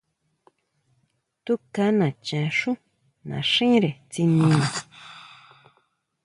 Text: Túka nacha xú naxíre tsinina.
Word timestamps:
Túka 1.45 1.85
nacha 1.97 2.41
xú 2.57 2.71
naxíre 3.29 3.91
tsinina. 4.11 4.59